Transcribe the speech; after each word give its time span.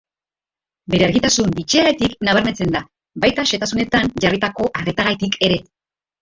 Bere 0.93 1.03
argitasun 1.07 1.51
bitxiagatik 1.59 2.15
nabarmentzen 2.29 2.73
da, 2.77 2.81
baita 3.27 3.45
xehetasunetan 3.51 4.11
jarritako 4.27 4.67
arretagatik 4.81 5.39
ere. 5.51 5.63